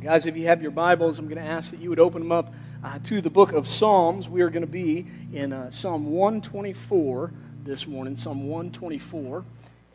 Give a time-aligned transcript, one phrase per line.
[0.00, 2.30] Guys, if you have your Bibles, I'm going to ask that you would open them
[2.30, 2.54] up
[2.84, 4.28] uh, to the book of Psalms.
[4.28, 7.32] We are going to be in uh, Psalm 124
[7.64, 9.44] this morning, Psalm 124.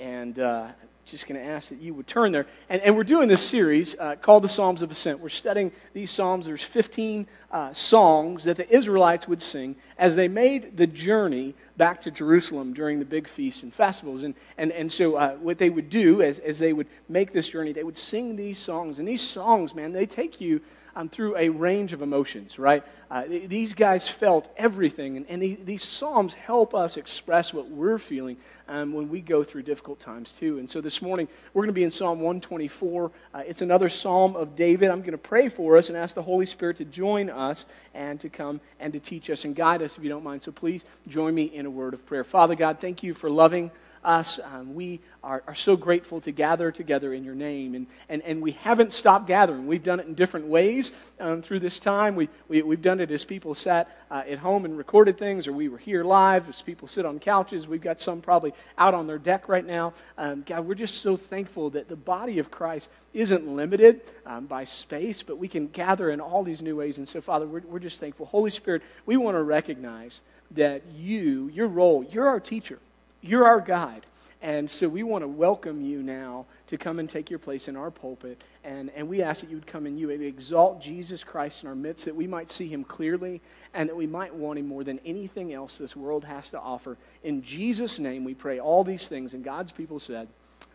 [0.02, 0.68] And uh,
[1.06, 2.48] just going to ask that you would turn there.
[2.68, 5.22] And, and we're doing this series uh, called the Psalms of Ascent.
[5.22, 6.48] We're studying these Psalms.
[6.48, 12.02] There's 15 uh, songs that the Israelites would sing as they made the journey back
[12.02, 14.24] to Jerusalem during the big feasts and festivals.
[14.24, 17.50] And, and, and so, uh, what they would do as, as they would make this
[17.50, 19.00] journey, they would sing these songs.
[19.00, 20.62] And these songs, man, they take you
[20.96, 22.84] um, through a range of emotions, right?
[23.10, 28.00] Uh, these guys felt everything, and, and these, these, Psalms help us express what we're
[28.00, 30.58] feeling um, when we go through difficult times, too.
[30.58, 33.12] And so this morning, we're going to be in Psalm 124.
[33.34, 34.90] Uh, it's another Psalm of David.
[34.90, 38.20] I'm going to pray for us and ask the Holy Spirit to join us and
[38.22, 40.42] to come and to teach us and guide us, if you don't mind.
[40.42, 42.24] So please join me in a word of prayer.
[42.24, 43.72] Father God, thank you for loving
[44.04, 44.40] us.
[44.44, 47.76] Um, we are, are so grateful to gather together in your name.
[47.76, 49.68] And, and, and we haven't stopped gathering.
[49.68, 52.16] We've done it in different ways um, through this time.
[52.16, 55.54] We, we, we've done it as people sat uh, at home and recorded things, or
[55.54, 57.68] we were here live as people sit on couches.
[57.68, 59.94] We've got some probably out on their deck right now.
[60.18, 64.66] Um, God, we're just so thankful that the body of Christ isn't limited um, by
[64.66, 66.98] space, but we can gather in all these new ways.
[66.98, 68.26] And so, Father, we're, we're just thankful.
[68.26, 72.80] Holy Spirit, we want to recognize that you, your role, you're our teacher.
[73.24, 74.06] You're our guide.
[74.42, 77.78] And so we want to welcome you now to come and take your place in
[77.78, 78.42] our pulpit.
[78.66, 81.70] And, and we ask that you would come and you would exalt Jesus Christ in
[81.70, 83.42] our midst, that we might see him clearly
[83.74, 86.98] and that we might want him more than anything else this world has to offer.
[87.24, 89.34] In Jesus' name we pray all these things.
[89.34, 90.28] And God's people said,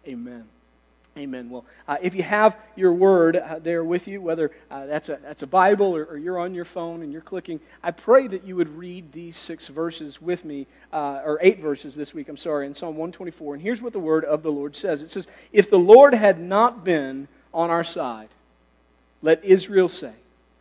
[0.06, 0.46] Amen.
[1.16, 1.50] Amen.
[1.50, 5.18] Well, uh, if you have your word uh, there with you, whether uh, that's, a,
[5.22, 8.44] that's a Bible or, or, you're on your phone and you're clicking, I pray that
[8.44, 12.36] you would read these six verses with me, uh, or eight verses this week, I'm
[12.36, 13.54] sorry, in Psalm 124.
[13.54, 16.38] And here's what the word of the Lord says It says, If the Lord had
[16.38, 18.28] not been on our side,
[19.22, 20.12] let Israel say.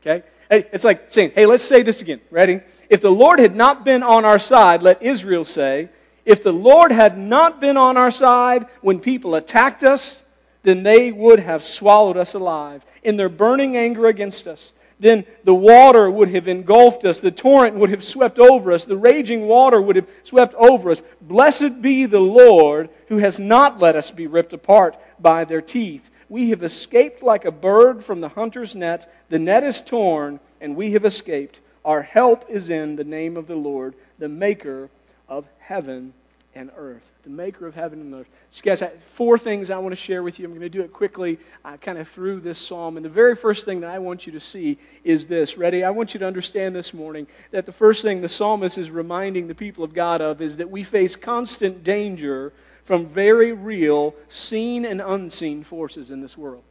[0.02, 0.25] Okay?
[0.50, 2.22] Hey, it's like saying, hey, let's say this again.
[2.31, 2.62] Ready?
[2.90, 5.90] If the Lord had not been on our side, let Israel say.
[6.25, 10.24] If the Lord had not been on our side when people attacked us,
[10.67, 14.73] then they would have swallowed us alive in their burning anger against us.
[15.00, 18.97] Then the water would have engulfed us, the torrent would have swept over us, the
[18.97, 21.03] raging water would have swept over us.
[21.22, 26.09] Blessed be the Lord who has not let us be ripped apart by their teeth.
[26.28, 29.09] We have escaped like a bird from the hunter's net.
[29.29, 31.61] The net is torn, and we have escaped.
[31.85, 34.89] Our help is in the name of the Lord, the maker
[35.29, 36.11] of heaven
[36.57, 38.28] and earth, the maker of heaven and earth.
[38.50, 40.45] So, guys, four things I want to share with you.
[40.45, 42.97] I'm going to do it quickly, uh, kind of through this psalm.
[42.97, 45.56] And the very first thing that I want you to see is this.
[45.56, 45.84] Ready?
[45.84, 49.47] I want you to understand this morning that the first thing the psalmist is reminding
[49.47, 52.51] the people of God of is that we face constant danger
[52.84, 56.63] from very real, seen and unseen forces in this world.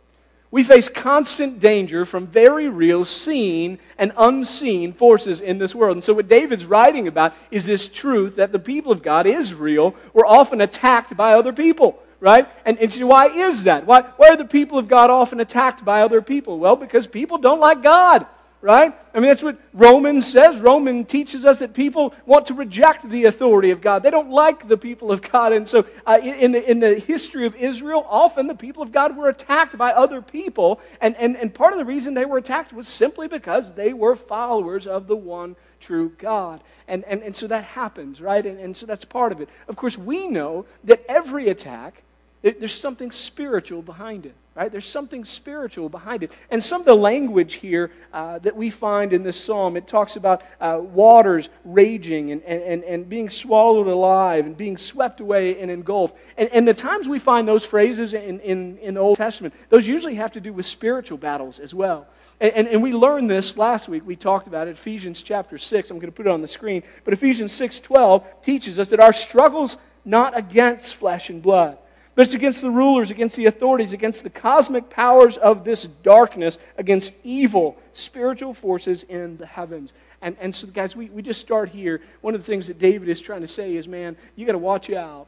[0.50, 5.96] We face constant danger from very real, seen, and unseen forces in this world.
[5.96, 9.94] And so, what David's writing about is this truth that the people of God, Israel,
[10.12, 12.48] were often attacked by other people, right?
[12.64, 13.86] And, and so why is that?
[13.86, 16.58] Why, why are the people of God often attacked by other people?
[16.58, 18.26] Well, because people don't like God
[18.66, 18.92] right?
[19.14, 20.56] I mean, that's what Romans says.
[20.56, 24.02] Roman teaches us that people want to reject the authority of God.
[24.02, 25.52] They don't like the people of God.
[25.52, 29.16] And so, uh, in, the, in the history of Israel, often the people of God
[29.16, 30.80] were attacked by other people.
[31.00, 34.16] And, and, and part of the reason they were attacked was simply because they were
[34.16, 36.60] followers of the one true God.
[36.88, 38.44] And, and, and so that happens, right?
[38.44, 39.48] And, and so that's part of it.
[39.68, 42.02] Of course, we know that every attack,
[42.52, 44.34] there's something spiritual behind it.
[44.56, 44.72] Right?
[44.72, 46.32] There's something spiritual behind it.
[46.50, 50.16] And some of the language here uh, that we find in this psalm, it talks
[50.16, 55.70] about uh, waters raging and, and, and being swallowed alive and being swept away and
[55.70, 56.16] engulfed.
[56.38, 59.86] And, and the times we find those phrases in, in, in the Old Testament, those
[59.86, 62.06] usually have to do with spiritual battles as well.
[62.40, 64.06] And, and, and we learned this last week.
[64.06, 65.90] We talked about it, Ephesians chapter 6.
[65.90, 66.82] I'm going to put it on the screen.
[67.04, 69.76] But Ephesians 6.12 teaches us that our struggles
[70.06, 71.76] not against flesh and blood
[72.16, 76.56] but it's against the rulers, against the authorities, against the cosmic powers of this darkness,
[76.78, 79.92] against evil spiritual forces in the heavens.
[80.22, 82.00] And, and so, guys, we, we just start here.
[82.22, 84.58] One of the things that David is trying to say is, man, you got to
[84.58, 85.26] watch out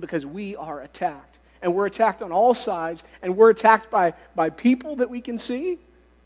[0.00, 1.38] because we are attacked.
[1.62, 5.38] And we're attacked on all sides, and we're attacked by, by people that we can
[5.38, 5.78] see,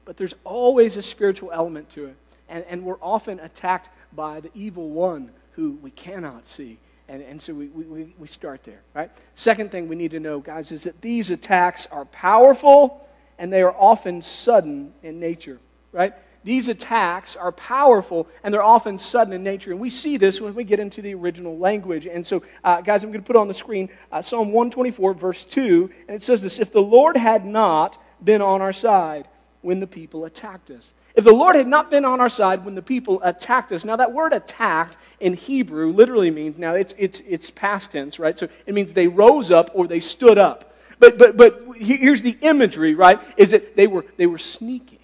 [0.06, 2.16] but there's always a spiritual element to it.
[2.48, 6.78] And, and we're often attacked by the evil one who we cannot see.
[7.08, 9.10] And, and so we, we, we start there, right?
[9.34, 13.06] Second thing we need to know, guys, is that these attacks are powerful
[13.38, 15.58] and they are often sudden in nature,
[15.92, 16.14] right?
[16.44, 19.70] These attacks are powerful and they're often sudden in nature.
[19.70, 22.06] And we see this when we get into the original language.
[22.06, 25.44] And so, uh, guys, I'm going to put on the screen uh, Psalm 124, verse
[25.44, 25.90] 2.
[26.08, 29.26] And it says this If the Lord had not been on our side,
[29.64, 30.92] when the people attacked us.
[31.14, 33.96] If the Lord had not been on our side when the people attacked us, now
[33.96, 38.38] that word attacked in Hebrew literally means, now it's, it's, it's past tense, right?
[38.38, 40.74] So it means they rose up or they stood up.
[40.98, 43.20] But, but, but here's the imagery, right?
[43.36, 44.98] Is that they were, they were sneaking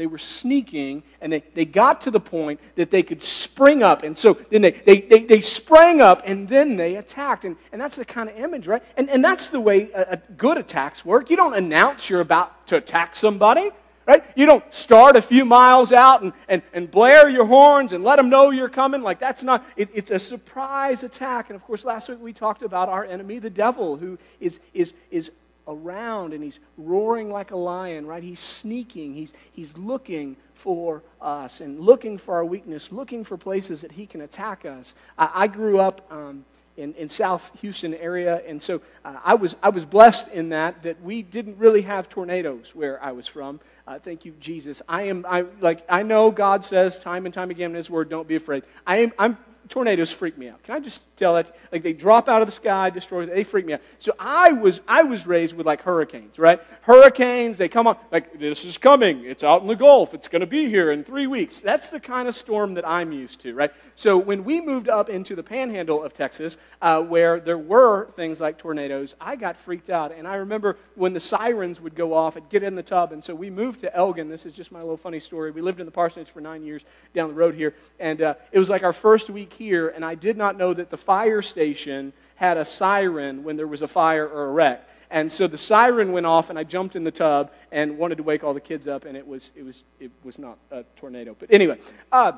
[0.00, 4.02] they were sneaking and they, they got to the point that they could spring up.
[4.02, 7.44] And so then they, they, they, they sprang up and then they attacked.
[7.44, 8.82] And, and that's the kind of image, right?
[8.96, 11.28] And, and that's the way a, a good attacks work.
[11.28, 13.70] You don't announce you're about to attack somebody.
[14.06, 14.24] Right?
[14.34, 18.16] You don't start a few miles out and, and, and blare your horns and let
[18.16, 19.02] them know you're coming.
[19.02, 21.48] Like, that's not, it, it's a surprise attack.
[21.48, 24.94] And of course, last week we talked about our enemy, the devil, who is, is,
[25.12, 25.30] is
[25.70, 28.22] around and he's roaring like a lion, right?
[28.22, 29.14] He's sneaking.
[29.14, 34.06] He's, he's looking for us and looking for our weakness, looking for places that he
[34.06, 34.94] can attack us.
[35.16, 36.44] I, I grew up um,
[36.76, 40.82] in, in South Houston area, and so uh, I, was, I was blessed in that,
[40.82, 43.60] that we didn't really have tornadoes where I was from.
[43.86, 44.82] Uh, thank you, Jesus.
[44.88, 48.08] I am, I, like, I know God says time and time again in his word,
[48.08, 48.64] don't be afraid.
[48.86, 49.36] I am, I'm
[49.70, 50.62] tornadoes freak me out.
[50.64, 51.54] Can I just tell that?
[51.72, 53.80] Like they drop out of the sky, destroy, they freak me out.
[54.00, 56.60] So I was, I was raised with like hurricanes, right?
[56.82, 59.24] Hurricanes, they come on, like this is coming.
[59.24, 60.12] It's out in the Gulf.
[60.12, 61.60] It's going to be here in three weeks.
[61.60, 63.70] That's the kind of storm that I'm used to, right?
[63.94, 68.40] So when we moved up into the panhandle of Texas, uh, where there were things
[68.40, 70.12] like tornadoes, I got freaked out.
[70.12, 73.12] And I remember when the sirens would go off, I'd get in the tub.
[73.12, 74.28] And so we moved to Elgin.
[74.28, 75.52] This is just my little funny story.
[75.52, 76.84] We lived in the parsonage for nine years
[77.14, 77.74] down the road here.
[78.00, 80.88] And uh, it was like our first week here, and I did not know that
[80.88, 84.88] the fire station had a siren when there was a fire or a wreck.
[85.10, 88.22] And so the siren went off, and I jumped in the tub and wanted to
[88.22, 91.36] wake all the kids up, and it was, it was, it was not a tornado.
[91.38, 91.78] But anyway,
[92.10, 92.32] uh,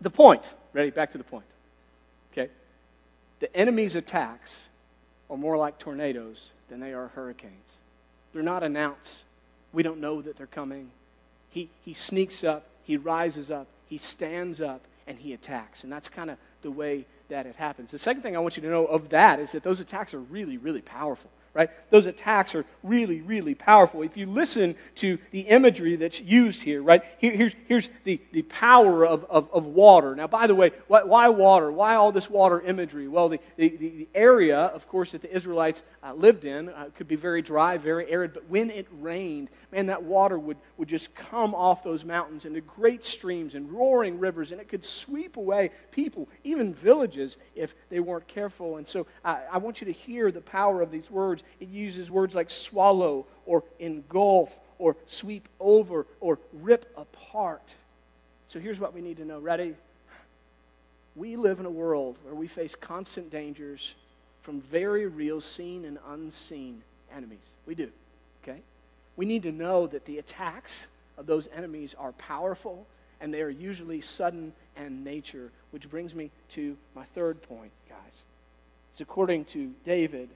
[0.00, 0.54] the point.
[0.72, 0.90] Ready?
[0.90, 1.44] Back to the point.
[2.32, 2.50] Okay?
[3.40, 4.62] The enemy's attacks
[5.28, 7.74] are more like tornadoes than they are hurricanes.
[8.32, 9.24] They're not announced.
[9.72, 10.90] We don't know that they're coming.
[11.50, 15.84] He, he sneaks up, he rises up, he stands up, and he attacks.
[15.84, 17.90] And that's kind of the way that it happens.
[17.90, 20.20] The second thing I want you to know of that is that those attacks are
[20.20, 21.70] really, really powerful right?
[21.90, 24.02] Those attacks are really, really powerful.
[24.02, 27.02] If you listen to the imagery that's used here, right?
[27.18, 30.14] Here, here's here's the, the power of, of, of, water.
[30.14, 31.70] Now, by the way, why, why, water?
[31.70, 33.08] Why all this water imagery?
[33.08, 37.08] Well, the, the, the area, of course, that the Israelites uh, lived in uh, could
[37.08, 41.14] be very dry, very arid, but when it rained, man, that water would, would just
[41.14, 45.70] come off those mountains into great streams and roaring rivers, and it could sweep away
[45.90, 48.76] people, even villages, if they weren't careful.
[48.76, 52.10] And so uh, I want you to hear the power of these words it uses
[52.10, 57.74] words like swallow or engulf or sweep over or rip apart.
[58.48, 59.38] So here's what we need to know.
[59.38, 59.74] Ready?
[61.16, 63.94] We live in a world where we face constant dangers
[64.42, 66.82] from very real, seen and unseen
[67.14, 67.54] enemies.
[67.66, 67.90] We do,
[68.42, 68.60] okay?
[69.16, 72.86] We need to know that the attacks of those enemies are powerful
[73.20, 78.24] and they are usually sudden and nature, which brings me to my third point, guys.
[78.90, 80.28] It's according to David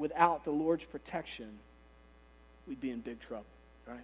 [0.00, 1.46] without the Lord's protection,
[2.66, 3.44] we'd be in big trouble,
[3.86, 4.00] right?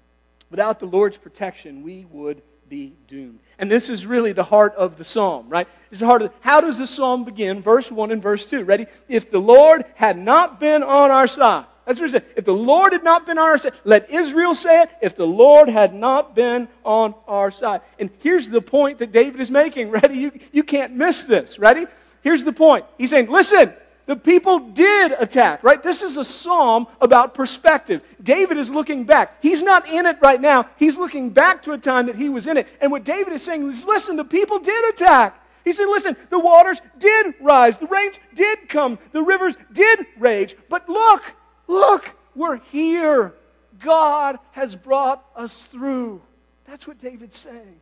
[0.50, 3.38] Without the Lord's protection, we would be doomed.
[3.58, 5.66] And this is really the heart of the psalm, right?
[5.90, 7.62] It's the heart of how does the psalm begin?
[7.62, 8.64] Verse 1 and verse 2.
[8.64, 8.86] Ready?
[9.08, 11.64] If the Lord had not been on our side.
[11.86, 12.24] That's what it said.
[12.36, 14.90] If the Lord had not been on our side, let Israel say it.
[15.00, 17.80] If the Lord had not been on our side.
[18.00, 19.90] And here's the point that David is making.
[19.90, 20.18] Ready?
[20.18, 21.58] You, you can't miss this.
[21.58, 21.86] Ready?
[22.22, 22.84] Here's the point.
[22.98, 23.72] He's saying, listen,
[24.06, 25.82] the people did attack, right?
[25.82, 28.02] This is a psalm about perspective.
[28.22, 29.42] David is looking back.
[29.42, 30.68] He's not in it right now.
[30.76, 32.68] He's looking back to a time that he was in it.
[32.80, 35.42] And what David is saying is listen, the people did attack.
[35.64, 40.54] He said, listen, the waters did rise, the rains did come, the rivers did rage.
[40.68, 41.24] But look,
[41.66, 43.34] look, we're here.
[43.80, 46.22] God has brought us through.
[46.66, 47.80] That's what David's saying.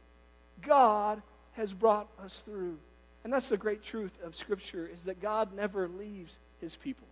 [0.62, 1.21] God
[1.52, 2.78] has brought us through.
[3.25, 7.07] And that's the great truth of Scripture is that God never leaves his people.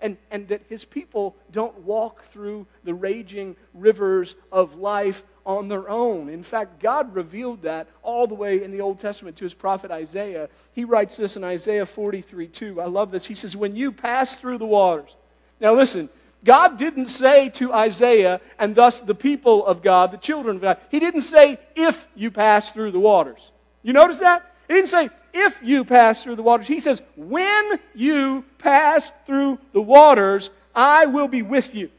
[0.00, 5.88] And, and that his people don't walk through the raging rivers of life on their
[5.88, 6.28] own.
[6.28, 9.90] In fact, God revealed that all the way in the Old Testament to his prophet
[9.90, 10.50] Isaiah.
[10.72, 12.80] He writes this in Isaiah 43 2.
[12.80, 13.26] I love this.
[13.26, 15.16] He says, When you pass through the waters.
[15.60, 16.08] Now listen,
[16.44, 20.78] God didn't say to Isaiah, and thus the people of God, the children of God,
[20.90, 23.50] He didn't say, if you pass through the waters.
[23.82, 24.54] You notice that?
[24.68, 26.66] He didn't say, if you pass through the waters.
[26.66, 31.90] He says, when you pass through the waters, I will be with you.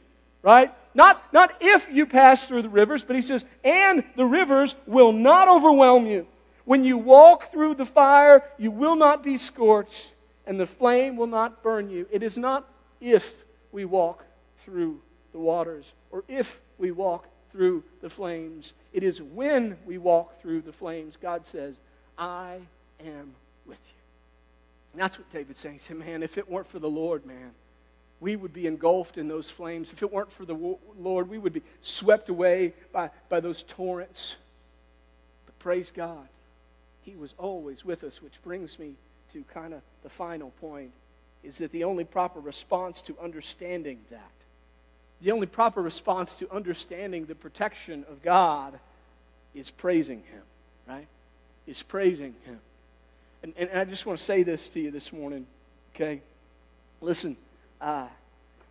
[0.42, 0.74] Right?
[0.94, 5.12] Not, not if you pass through the rivers, but he says, and the rivers will
[5.12, 6.28] not overwhelm you.
[6.66, 10.14] When you walk through the fire, you will not be scorched,
[10.46, 12.08] and the flame will not burn you.
[12.12, 12.68] It is not
[13.02, 14.24] if we walk
[14.60, 18.74] through the waters, or if we walk through the flames.
[18.94, 21.80] It is when we walk through the flames, God says,
[22.18, 22.60] I
[23.06, 23.34] am
[23.66, 24.00] with you.
[24.94, 25.76] And that's what David's saying.
[25.76, 27.52] He said, Man, if it weren't for the Lord, man,
[28.20, 29.92] we would be engulfed in those flames.
[29.92, 34.36] If it weren't for the Lord, we would be swept away by, by those torrents.
[35.46, 36.28] But praise God,
[37.04, 38.96] He was always with us, which brings me
[39.34, 40.92] to kind of the final point
[41.44, 44.32] is that the only proper response to understanding that,
[45.22, 48.78] the only proper response to understanding the protection of God
[49.56, 50.42] is praising Him,
[50.88, 51.08] right?
[51.66, 52.60] Is praising Him.
[53.44, 55.46] And, and I just want to say this to you this morning,
[55.96, 56.22] okay?
[57.02, 57.38] Listen,
[57.80, 58.08] uh,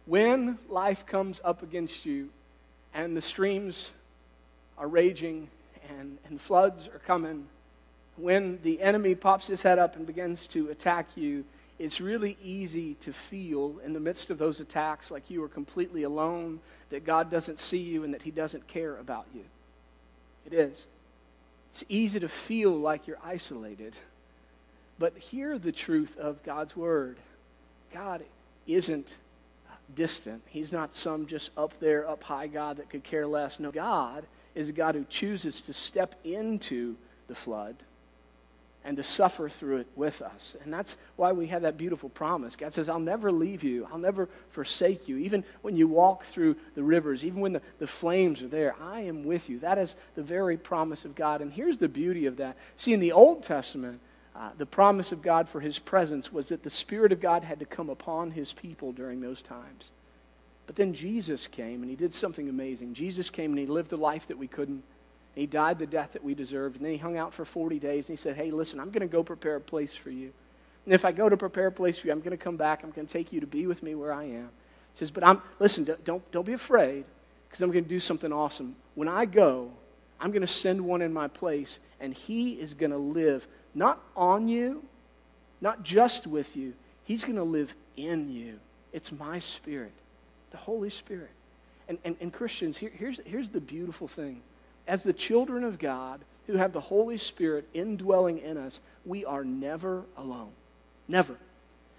[0.06, 2.28] when life comes up against you
[2.92, 3.92] and the streams
[4.76, 5.48] are raging
[5.98, 7.46] and, and floods are coming,
[8.16, 11.44] when the enemy pops his head up and begins to attack you,
[11.78, 16.02] it's really easy to feel in the midst of those attacks like you are completely
[16.02, 16.58] alone,
[16.90, 19.44] that God doesn't see you, and that He doesn't care about you.
[20.44, 20.86] It is.
[21.70, 23.94] It's easy to feel like you're isolated.
[24.98, 27.18] But hear the truth of God's Word
[27.92, 28.22] God
[28.66, 29.18] isn't
[29.94, 30.42] distant.
[30.46, 33.58] He's not some just up there, up high God that could care less.
[33.58, 36.96] No, God is a God who chooses to step into
[37.28, 37.76] the flood
[38.84, 40.56] and to suffer through it with us.
[40.62, 42.56] And that's why we have that beautiful promise.
[42.56, 45.18] God says, I'll never leave you, I'll never forsake you.
[45.18, 49.00] Even when you walk through the rivers, even when the, the flames are there, I
[49.00, 49.58] am with you.
[49.58, 51.40] That is the very promise of God.
[51.40, 52.56] And here's the beauty of that.
[52.76, 54.00] See, in the Old Testament,
[54.38, 57.58] uh, the promise of God for his presence was that the Spirit of God had
[57.58, 59.90] to come upon his people during those times.
[60.68, 62.94] But then Jesus came and he did something amazing.
[62.94, 64.84] Jesus came and he lived the life that we couldn't.
[65.34, 66.76] He died the death that we deserved.
[66.76, 69.00] And then he hung out for 40 days and he said, Hey, listen, I'm going
[69.00, 70.32] to go prepare a place for you.
[70.84, 72.84] And if I go to prepare a place for you, I'm going to come back.
[72.84, 74.50] I'm going to take you to be with me where I am.
[74.92, 77.04] He says, But I'm, listen, don't, don't be afraid
[77.48, 78.76] because I'm going to do something awesome.
[78.94, 79.72] When I go,
[80.20, 83.46] I'm going to send one in my place, and he is going to live
[83.78, 84.82] not on you,
[85.60, 86.74] not just with you.
[87.04, 88.58] He's going to live in you.
[88.92, 89.92] It's my spirit,
[90.50, 91.30] the Holy Spirit.
[91.88, 94.42] And, and, and Christians, here, here's, here's the beautiful thing
[94.86, 99.44] as the children of God who have the Holy Spirit indwelling in us, we are
[99.44, 100.50] never alone.
[101.06, 101.36] Never.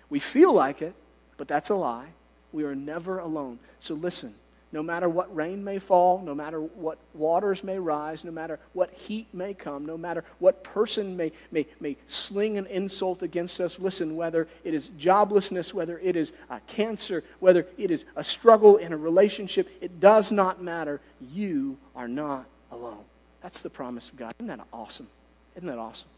[0.10, 0.96] We feel like it,
[1.38, 2.08] but that's a lie.
[2.52, 3.60] We are never alone.
[3.80, 4.34] So listen,
[4.72, 8.92] no matter what rain may fall, no matter what waters may rise, no matter what
[8.94, 13.80] heat may come, no matter what person may, may, may sling an insult against us,
[13.80, 18.78] listen, whether it is joblessness, whether it is a cancer, whether it is a struggle
[18.78, 21.02] in a relationship, it does not matter.
[21.20, 23.04] You are not alone.
[23.42, 24.34] That's the promise of God.
[24.40, 25.08] Isn't that awesome?
[25.56, 26.10] Isn't that awesome?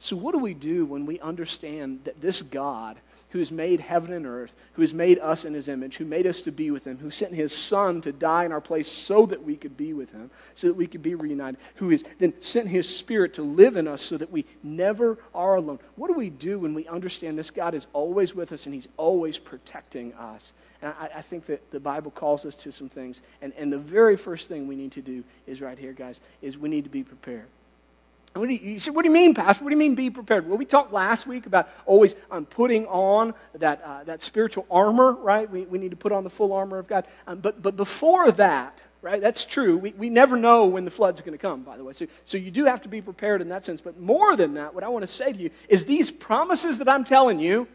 [0.00, 2.98] So, what do we do when we understand that this God,
[3.30, 6.26] who has made heaven and earth, who has made us in his image, who made
[6.26, 9.26] us to be with him, who sent his son to die in our place so
[9.26, 12.32] that we could be with him, so that we could be reunited, who has then
[12.40, 15.80] sent his spirit to live in us so that we never are alone?
[15.96, 18.88] What do we do when we understand this God is always with us and he's
[18.96, 20.52] always protecting us?
[20.80, 23.20] And I, I, think that the Bible calls us to some things.
[23.42, 26.56] And, and the very first thing we need to do is right here, guys, is
[26.56, 27.46] we need to be prepared.
[28.34, 29.64] What do you, you say, what do you mean, Pastor?
[29.64, 30.46] What do you mean be prepared?
[30.46, 35.12] Well, we talked last week about always um, putting on that, uh, that spiritual armor,
[35.12, 35.50] right?
[35.50, 37.06] We, we need to put on the full armor of God.
[37.26, 39.78] Um, but, but before that, right, that's true.
[39.78, 41.94] We, we never know when the flood's going to come, by the way.
[41.94, 43.80] So, so you do have to be prepared in that sense.
[43.80, 46.88] But more than that, what I want to say to you is these promises that
[46.88, 47.66] I'm telling you,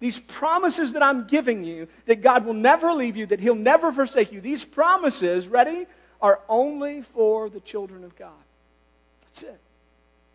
[0.00, 3.92] these promises that I'm giving you, that God will never leave you, that He'll never
[3.92, 5.86] forsake you, these promises, ready,
[6.20, 8.32] are only for the children of God.
[9.30, 9.69] That's it.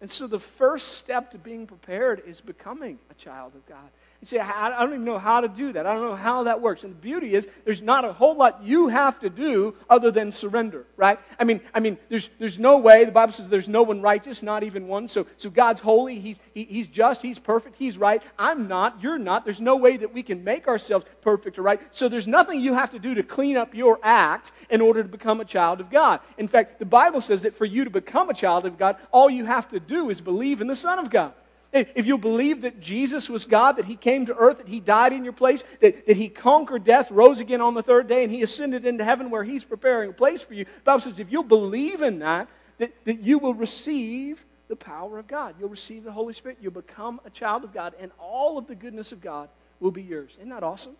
[0.05, 3.89] And so the first step to being prepared is becoming a child of God.
[4.21, 5.87] You say, I don't even know how to do that.
[5.87, 6.83] I don't know how that works.
[6.83, 10.31] And the beauty is, there's not a whole lot you have to do other than
[10.31, 11.19] surrender, right?
[11.39, 13.03] I mean, I mean, there's, there's no way.
[13.05, 15.07] The Bible says there's no one righteous, not even one.
[15.07, 16.19] So, so God's holy.
[16.19, 17.23] He's, he, he's just.
[17.23, 17.75] He's perfect.
[17.77, 18.21] He's right.
[18.37, 19.01] I'm not.
[19.01, 19.43] You're not.
[19.43, 21.81] There's no way that we can make ourselves perfect or right.
[21.89, 25.09] So there's nothing you have to do to clean up your act in order to
[25.09, 26.19] become a child of God.
[26.37, 29.29] In fact, the Bible says that for you to become a child of God, all
[29.29, 31.33] you have to do is believe in the Son of God.
[31.73, 35.11] If you believe that Jesus was God, that He came to earth, that He died
[35.11, 38.31] in your place, that, that He conquered death, rose again on the third day, and
[38.31, 41.31] He ascended into heaven where He's preparing a place for you, the Bible says if
[41.31, 42.47] you'll believe in that,
[42.77, 45.55] that, that you will receive the power of God.
[45.59, 46.57] You'll receive the Holy Spirit.
[46.61, 49.49] You'll become a child of God, and all of the goodness of God
[49.79, 50.33] will be yours.
[50.37, 50.95] Isn't that awesome?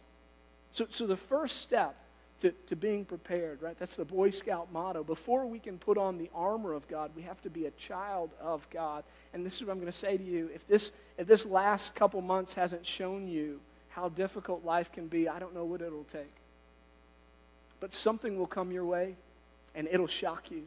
[0.71, 1.95] So, so the first step
[2.41, 3.77] to, to being prepared, right?
[3.79, 5.03] That's the Boy Scout motto.
[5.03, 8.31] Before we can put on the armor of God, we have to be a child
[8.41, 9.03] of God.
[9.33, 10.49] And this is what I'm going to say to you.
[10.53, 15.29] If this, if this last couple months hasn't shown you how difficult life can be,
[15.29, 16.33] I don't know what it'll take.
[17.79, 19.15] But something will come your way,
[19.73, 20.63] and it'll shock you.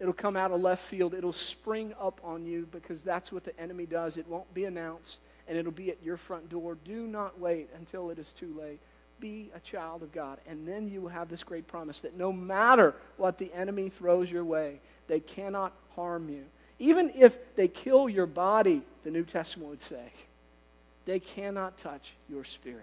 [0.00, 1.14] It'll come out of left field.
[1.14, 4.16] It'll spring up on you because that's what the enemy does.
[4.16, 6.76] It won't be announced, and it'll be at your front door.
[6.84, 8.80] Do not wait until it is too late.
[9.22, 12.32] Be a child of God, and then you will have this great promise that no
[12.32, 16.42] matter what the enemy throws your way, they cannot harm you.
[16.80, 20.12] Even if they kill your body, the New Testament would say,
[21.04, 22.82] they cannot touch your spirit.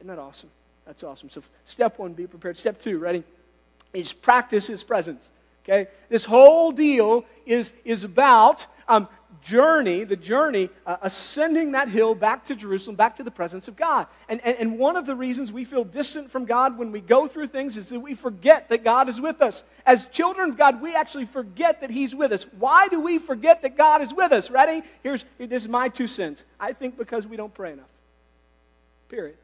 [0.00, 0.50] Isn't that awesome?
[0.84, 1.30] That's awesome.
[1.30, 2.58] So, step one, be prepared.
[2.58, 3.22] Step two, ready?
[3.92, 5.30] Is practice his presence.
[5.62, 5.88] Okay?
[6.08, 9.06] This whole deal is, is about um,
[9.42, 13.76] journey, the journey, uh, ascending that hill back to Jerusalem, back to the presence of
[13.76, 14.06] God.
[14.28, 17.26] And, and, and one of the reasons we feel distant from God when we go
[17.26, 19.64] through things is that we forget that God is with us.
[19.86, 22.46] As children of God, we actually forget that He's with us.
[22.58, 24.50] Why do we forget that God is with us?
[24.50, 24.82] Ready?
[25.02, 26.44] Here's this is my two cents.
[26.58, 27.86] I think because we don't pray enough.
[29.08, 29.36] Period.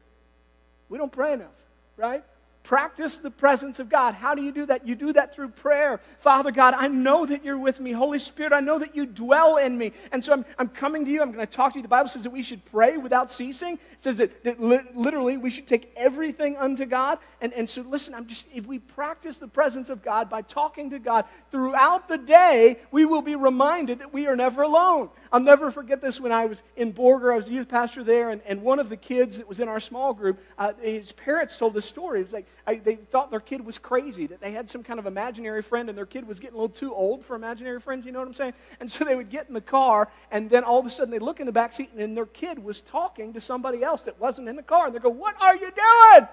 [0.89, 1.55] We don't pray enough,
[1.97, 2.23] right?
[2.65, 4.15] Practice the presence of God.
[4.15, 4.87] How do you do that?
[4.87, 6.01] You do that through prayer.
[6.17, 7.91] Father God, I know that you're with me.
[7.91, 9.91] Holy Spirit, I know that you dwell in me.
[10.11, 11.21] And so I'm, I'm coming to you.
[11.21, 11.83] I'm going to talk to you.
[11.83, 13.75] The Bible says that we should pray without ceasing.
[13.75, 17.19] It says that, that li- literally we should take everything unto God.
[17.39, 20.89] And, and so listen, I'm just, if we practice the presence of God by talking
[20.89, 25.09] to God throughout the day, we will be reminded that we are never alone.
[25.31, 27.31] I'll never forget this when I was in Borger.
[27.31, 29.67] I was a youth pastor there, and, and one of the kids that was in
[29.67, 32.21] our small group, uh, his parents told this story.
[32.21, 34.99] It was like, I, they thought their kid was crazy, that they had some kind
[34.99, 38.05] of imaginary friend, and their kid was getting a little too old for imaginary friends,
[38.05, 38.53] you know what I'm saying?
[38.79, 41.19] And so they would get in the car, and then all of a sudden they
[41.19, 44.49] look in the back seat, and their kid was talking to somebody else that wasn't
[44.49, 44.87] in the car.
[44.87, 46.27] And they go, What are you doing?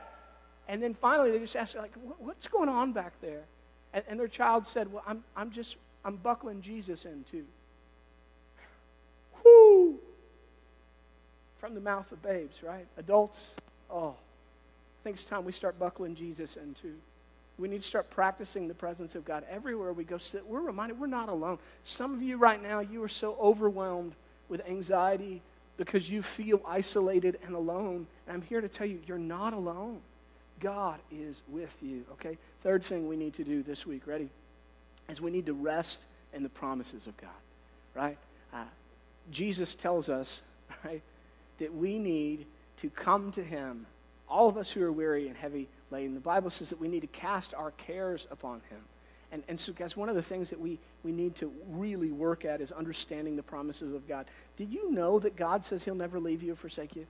[0.69, 3.43] And then finally they just asked, like, What's going on back there?
[3.93, 7.45] And, and their child said, Well, I'm, I'm just, I'm buckling Jesus in too.
[9.45, 9.99] Whoo!
[11.59, 12.87] From the mouth of babes, right?
[12.97, 13.51] Adults,
[13.91, 14.15] oh,
[15.03, 16.95] I think it's time we start buckling Jesus into.
[17.59, 20.17] We need to start practicing the presence of God everywhere we go.
[20.19, 21.59] That we're reminded we're not alone.
[21.83, 24.13] Some of you right now, you are so overwhelmed
[24.49, 25.43] with anxiety
[25.77, 28.07] because you feel isolated and alone.
[28.29, 29.99] And I'm here to tell you, you're not alone.
[30.61, 32.39] God is with you, okay?
[32.63, 34.29] Third thing we need to do this week, ready?
[35.09, 37.31] Is we need to rest in the promises of God,
[37.97, 38.17] right?
[38.55, 38.63] Uh,
[39.33, 40.43] Jesus tells us,
[40.85, 41.03] right,
[41.59, 43.87] that we need to come to Him
[44.33, 46.15] all of us who are weary and heavy laden.
[46.15, 48.81] The Bible says that we need to cast our cares upon Him.
[49.31, 52.45] And, and so, guys, one of the things that we, we need to really work
[52.45, 54.27] at is understanding the promises of God.
[54.57, 57.07] Did you know that God says He'll never leave you or forsake you?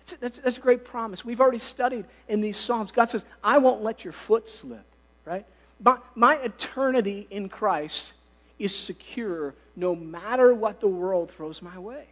[0.00, 1.24] That's, that's, that's a great promise.
[1.24, 2.92] We've already studied in these Psalms.
[2.92, 4.84] God says, I won't let your foot slip,
[5.24, 5.46] right?
[5.82, 8.14] My, my eternity in Christ
[8.58, 12.06] is secure no matter what the world throws my way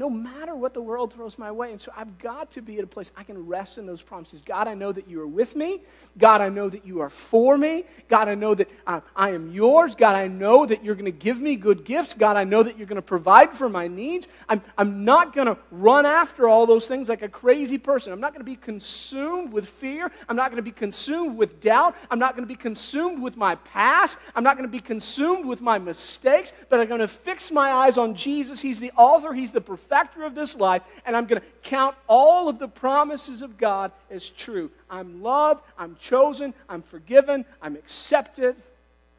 [0.00, 1.72] no matter what the world throws my way.
[1.72, 4.40] And so I've got to be at a place I can rest in those promises.
[4.40, 5.82] God, I know that you are with me.
[6.16, 7.84] God, I know that you are for me.
[8.08, 9.94] God, I know that I, I am yours.
[9.94, 12.14] God, I know that you're going to give me good gifts.
[12.14, 14.26] God, I know that you're going to provide for my needs.
[14.48, 18.10] I'm, I'm not going to run after all those things like a crazy person.
[18.10, 20.10] I'm not going to be consumed with fear.
[20.30, 21.94] I'm not going to be consumed with doubt.
[22.10, 24.16] I'm not going to be consumed with my past.
[24.34, 27.70] I'm not going to be consumed with my mistakes, but I'm going to fix my
[27.70, 28.60] eyes on Jesus.
[28.60, 31.96] He's the author, He's the perfecter factor of this life, and I'm going to count
[32.06, 34.70] all of the promises of God as true.
[34.88, 38.56] I'm loved, I'm chosen, I'm forgiven, I'm accepted.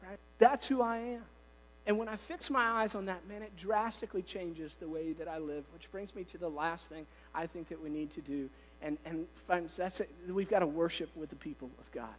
[0.02, 0.18] Right?
[0.38, 1.22] That's who I am.
[1.86, 5.28] And when I fix my eyes on that, man, it drastically changes the way that
[5.28, 8.20] I live, which brings me to the last thing I think that we need to
[8.20, 8.48] do.
[8.82, 10.10] And, and that's it.
[10.28, 12.14] We've got to worship with the people of God.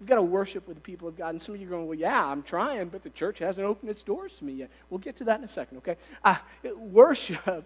[0.00, 1.30] We've got to worship with the people of God.
[1.30, 3.90] And some of you are going, well, yeah, I'm trying, but the church hasn't opened
[3.90, 4.70] its doors to me yet.
[4.90, 5.96] We'll get to that in a second, okay?
[6.24, 6.36] Uh,
[6.76, 7.64] worship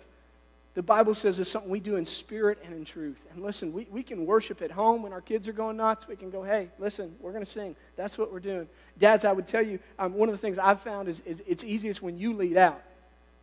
[0.75, 3.23] the Bible says is something we do in spirit and in truth.
[3.33, 6.09] And listen, we, we can worship at home when our kids are going nuts.
[6.09, 7.77] We can go, hey, listen, we're going to sing.
[7.97, 8.67] That's what we're doing.
[8.99, 11.63] Dads, I would tell you, um, one of the things I've found is, is it's
[11.63, 12.83] easiest when you lead out.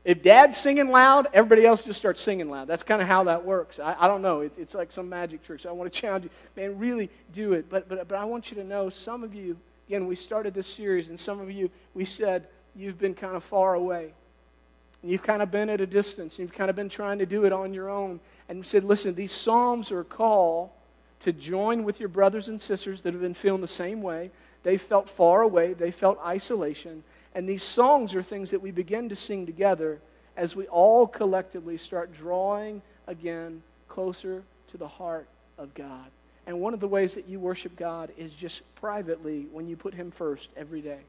[0.05, 2.67] If dad's singing loud, everybody else just starts singing loud.
[2.67, 3.79] That's kind of how that works.
[3.79, 4.39] I, I don't know.
[4.39, 5.59] It, it's like some magic trick.
[5.59, 7.69] So I want to challenge you, man, really do it.
[7.69, 9.55] But, but, but I want you to know some of you,
[9.87, 13.43] again, we started this series, and some of you, we said you've been kind of
[13.43, 14.13] far away.
[15.01, 16.37] And you've kind of been at a distance.
[16.37, 18.19] and You've kind of been trying to do it on your own.
[18.47, 20.73] And said, listen, these Psalms are a call
[21.21, 24.31] to join with your brothers and sisters that have been feeling the same way.
[24.63, 27.03] They felt far away, they felt isolation.
[27.35, 29.99] And these songs are things that we begin to sing together
[30.35, 36.05] as we all collectively start drawing again closer to the heart of God.
[36.47, 39.93] And one of the ways that you worship God is just privately when you put
[39.93, 40.99] Him first every day.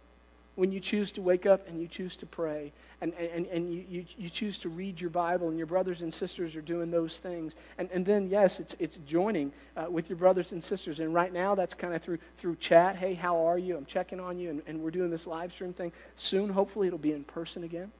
[0.60, 2.70] When you choose to wake up and you choose to pray
[3.00, 6.12] and, and, and you, you, you choose to read your Bible and your brothers and
[6.12, 7.56] sisters are doing those things.
[7.78, 11.00] And, and then, yes, it's, it's joining uh, with your brothers and sisters.
[11.00, 12.96] And right now, that's kind of through, through chat.
[12.96, 13.74] Hey, how are you?
[13.74, 14.50] I'm checking on you.
[14.50, 15.92] And, and we're doing this live stream thing.
[16.16, 17.90] Soon, hopefully, it'll be in person again.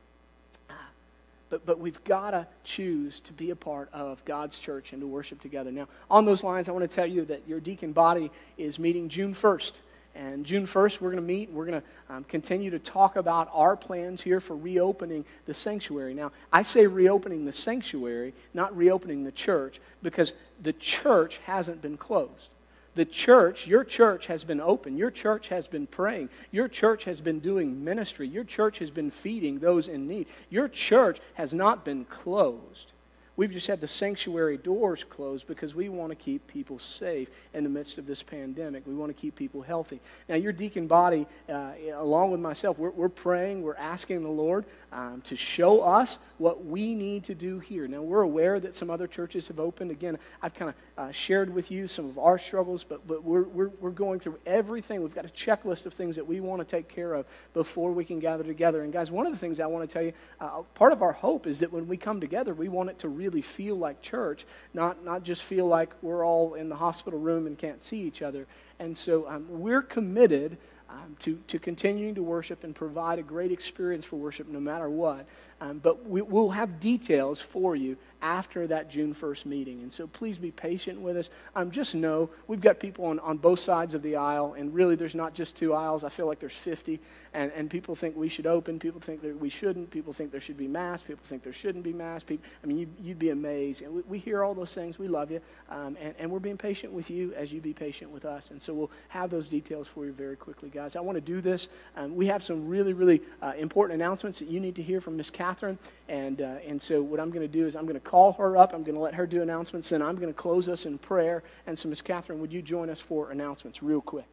[1.49, 5.07] But, but we've got to choose to be a part of God's church and to
[5.07, 5.73] worship together.
[5.73, 9.09] Now, on those lines, I want to tell you that your deacon body is meeting
[9.09, 9.73] June 1st.
[10.15, 11.51] And June 1st, we're going to meet.
[11.51, 16.15] We're going to um, continue to talk about our plans here for reopening the sanctuary.
[16.15, 21.97] Now, I say reopening the sanctuary, not reopening the church, because the church hasn't been
[21.97, 22.51] closed.
[22.97, 24.97] The church, your church has been open.
[24.97, 26.29] Your church has been praying.
[26.51, 28.27] Your church has been doing ministry.
[28.27, 30.27] Your church has been feeding those in need.
[30.49, 32.91] Your church has not been closed.
[33.37, 37.65] We've just had the sanctuary doors closed because we want to keep people safe in
[37.65, 38.87] the midst of this pandemic.
[38.87, 40.01] We want to keep people healthy.
[40.29, 44.65] Now, your deacon body, uh, along with myself, we're, we're, praying, we're asking the Lord
[44.93, 47.87] um, to show us what we need to do here.
[47.87, 49.91] Now, we're aware that some other churches have opened.
[49.91, 53.45] Again, I've kind of uh, shared with you some of our struggles, but, but we're,
[53.45, 55.03] we're, we're going through everything.
[55.03, 58.05] We've got a checklist of things that we want to take care of before we
[58.05, 58.83] can gather together.
[58.83, 61.13] And, guys, one of the things I want to tell you, uh, part of our
[61.13, 64.03] hope is that when we come together, we want it to really really feel like
[64.03, 68.01] church, not, not just feel like we're all in the hospital room and can't see
[68.01, 68.47] each other.
[68.79, 70.59] And so um, we're committed
[70.91, 74.91] um, to, to continuing to worship and provide a great experience for worship no matter
[74.91, 75.27] what.
[75.63, 79.83] Um, but we, will have details for you after that June 1st meeting.
[79.83, 81.29] And so please be patient with us.
[81.55, 84.97] Um, just know we've got people on, on both sides of the aisle, and really
[84.97, 86.03] there's not just two aisles.
[86.03, 86.99] I feel like there's 50,
[87.35, 88.79] and, and people think we should open.
[88.79, 89.91] People think that we shouldn't.
[89.91, 92.25] People think there should be mass, People think there shouldn't be mass.
[92.25, 93.83] People, I mean, you, would be amazed.
[93.83, 94.99] And we, we, hear all those things.
[94.99, 98.11] We love you, um, and, and we're being patient with you as you be patient
[98.11, 98.51] with us.
[98.51, 100.97] And so we'll have those details for you very quickly, guys.
[100.97, 101.69] I want to do this.
[101.95, 105.15] Um, we have some really, really uh, important announcements that you need to hear from
[105.15, 108.09] Miss Catherine, and, uh, and so what I'm going to do is I'm going to
[108.09, 108.73] call her up.
[108.73, 109.91] I'm going to let her do announcements.
[109.91, 111.43] Then I'm going to close us in prayer.
[111.67, 114.25] And so, Miss Catherine, would you join us for announcements real quick?